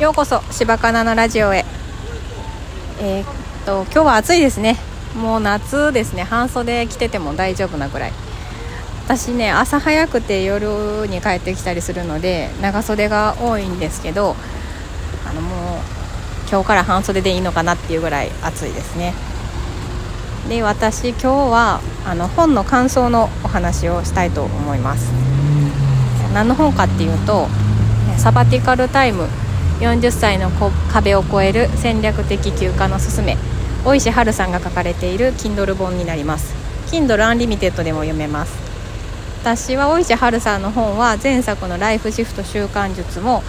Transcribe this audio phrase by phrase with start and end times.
[0.00, 1.62] ようこそ柴かなのラジオへ。
[3.02, 3.26] えー、っ
[3.66, 4.78] と今日は暑いですね。
[5.14, 6.22] もう夏ですね。
[6.22, 8.12] 半袖着てても大丈夫なぐらい。
[9.04, 14.36] 私ね朝早くて夜に帰ってきたりするので長袖が多いんですけど
[15.28, 15.78] あのもう
[16.50, 19.12] 今日から半袖でいいのかなっていうぐらい暑いですね。
[20.48, 25.12] で私今日はあの本の感想のお話をしたいと思います。
[26.32, 27.48] 何の本かっていうと
[28.16, 29.28] サバティカルタイム
[29.80, 30.50] 40歳の
[30.92, 33.38] 壁を越える戦略的休暇のすすめ
[33.82, 36.54] 大石春さんが書かれている Kindle 本になります。
[36.92, 38.52] Kindle Unlimited でも読めます。
[39.40, 43.42] 私は大石春さんの本は前作の「ライフシフト習慣術も」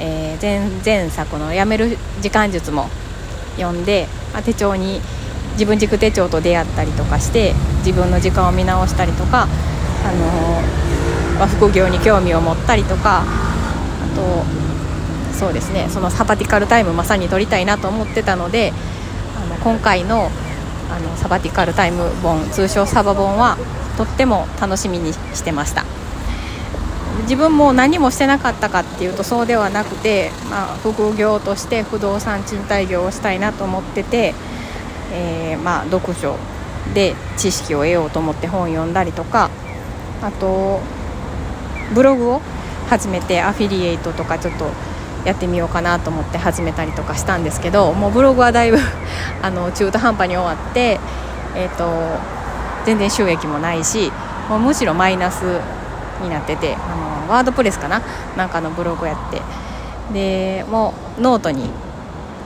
[0.00, 2.88] えー、前前作の「やめる時間術」も
[3.58, 5.02] 読んで、まあ、手帳に
[5.52, 7.52] 自分軸手帳と出会ったりとかして
[7.84, 14.44] 自分の時間を見直したりとか、あのー、まあ、副業に興味を持ったりとかあと
[15.38, 15.88] そうですね。
[15.88, 18.72] そのサバティカルタイムまさに取りたいなと思ってたので
[19.36, 20.30] あの今回の
[20.90, 23.56] あのサバティカルタイム本通称サバ本は
[23.96, 25.84] とっても楽しみにしてました。
[27.22, 34.34] 自分も何もしてなかったかっていうとそうではなくて、まあ、副業として不動産賃貸業をしたいなと思ってて、
[35.12, 36.36] えー、まあ、読書
[36.94, 39.50] で知識を得ようと思って本読んだりとか
[40.22, 40.80] あと
[41.94, 42.40] ブログを
[42.88, 44.70] 始めてアフィリエイトとかちょっと
[45.24, 48.78] やってみようかなと思って始めたりとかしたんですけどもうブログはだいぶ
[49.42, 51.00] あの中途半端に終わって、
[51.54, 51.84] えーと、
[52.86, 54.12] 全然収益もないし
[54.48, 55.42] もうむしろマイナス
[56.22, 58.00] になっててあの WordPress かな？
[58.36, 59.42] なんかのブログやって。
[60.12, 61.68] でもうノートに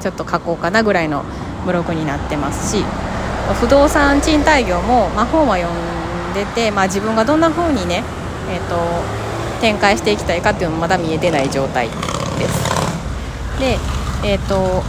[0.00, 1.22] ちょっと書こうかなぐらいの
[1.64, 2.84] ブログになってますし
[3.60, 8.02] 不動産賃貸業も、まあ、本は読んでて、まあ、自分がどんな風にね、
[8.50, 8.76] えーと、
[9.60, 11.88] 展開していきたいかっていうのもまだ見えてない状態。
[12.38, 13.58] です。
[13.58, 13.78] で
[14.24, 14.82] えっ、ー、と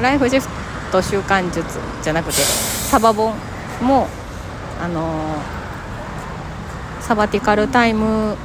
[0.00, 0.48] ライフシフ
[0.92, 3.34] ト習慣術じゃなくてサバ本
[3.82, 4.06] も
[4.80, 5.58] あのー
[7.08, 8.36] サバティカルタイム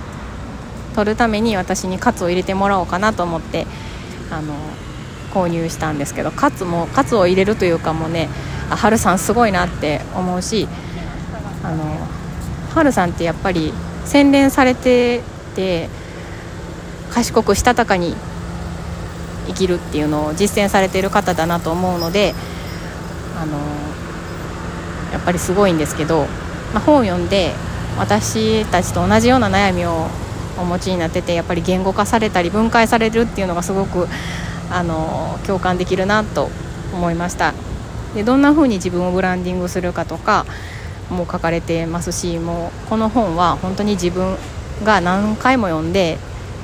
[0.95, 3.67] 取るために私にカツを入れてもらおうかなと思って
[4.31, 4.55] あの
[5.33, 8.29] 購入したんですけどカツもカツを入れるというかもうね
[8.69, 10.69] あ春さんすごいなって思うし
[11.61, 11.83] あの
[12.73, 13.73] 春さんってやっぱり
[14.05, 15.23] 洗練されて
[15.55, 15.89] て
[17.13, 18.15] 賢くしたたかに
[19.47, 22.33] 生きるっていうのを実践されている方だなと思うので
[23.37, 23.57] あの
[25.11, 26.25] やっぱりすごいんですけど、
[26.73, 27.51] まあ、本を読んで
[27.97, 30.07] 私たちと同じような悩みを
[30.59, 34.07] お持ちになっててやっぱり言語化されたり分解されるっていうのがすごく
[34.71, 36.49] あの共感できるなと
[36.93, 37.53] 思いました。
[38.15, 40.45] でどんな風に自分をブランディングするかとか
[41.09, 44.37] も書かれてますしもうこの本は本当に自分
[44.83, 46.17] が何回も読んで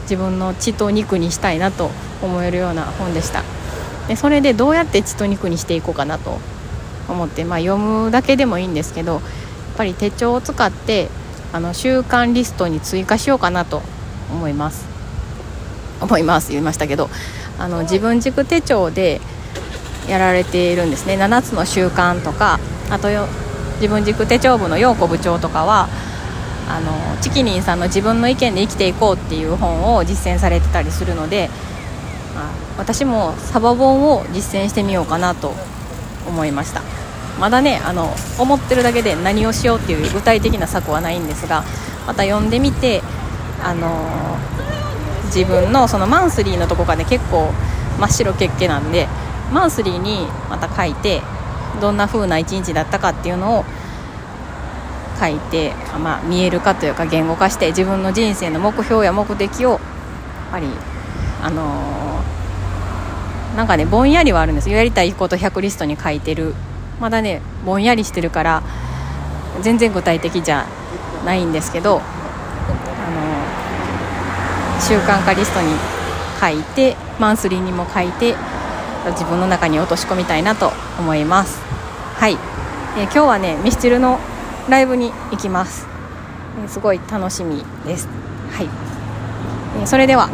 [0.09, 1.92] 自分の血と肉にしたいなと
[2.24, 3.44] 思えるような本でした。
[4.08, 6.40] でそれでどうやって血と肉にしていこうかなと
[7.08, 9.22] 思って、まあ、読むだけでもいいんですけどやっ
[9.78, 11.09] ぱり手帳を使って
[11.53, 13.84] あの週間リストに追加しようかなと
[14.31, 14.88] 思います。
[16.02, 17.09] 思います言いましたけど
[17.59, 19.20] あの自分軸手帳で
[20.08, 21.18] やられているんですね。
[21.18, 22.59] 7つの習慣とか
[22.90, 23.09] あと
[23.76, 25.88] 自分軸手帳部の陽子部長とかは
[26.69, 31.50] あのチキニンさんの自分の意見で生きていこうっていう本を実践されてたりするので
[32.38, 35.53] あ私もサバ本を実践してみようかなと
[36.28, 36.81] 思いました。
[37.40, 41.63] まだねあの思ってるだけで何をしようっていう具体的な策はないんですが
[42.06, 43.02] また読んでみて
[43.63, 44.38] あの
[45.28, 47.50] 自分のそのマンスリーのとこがね結構
[47.97, 49.08] 真っ白血気なんで
[49.53, 51.22] マンスリーにまた書いて
[51.79, 53.66] どんな風な一日だったかっていうのを
[55.19, 59.80] 書いて、まあ、見えるかというか言語化して自分の人生の目標や目的をやっ
[60.52, 60.68] ぱり
[61.41, 64.78] あのー、なんかねぼんやりはあるんですよ。
[64.78, 66.53] やりたいこと100リストに書いてる。
[67.00, 68.62] まだねぼんやりしてるから
[69.62, 70.66] 全然具体的じゃ
[71.25, 72.02] ないんですけどあ
[74.75, 75.68] の習慣化リストに
[76.41, 78.35] 書いてマンスリーにも書いて
[79.11, 81.61] 自分の中に落とし込みたいなと思います。
[82.17, 82.34] はい、
[82.97, 84.20] えー、今日はねミスチルの
[84.69, 85.87] ライブに行きます、
[86.61, 88.07] えー、すごい楽しみです。
[88.51, 88.69] はい、
[89.79, 90.29] えー、それでは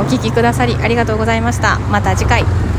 [0.00, 1.78] お聴きくださりありがとうございました。
[1.78, 2.69] また次回。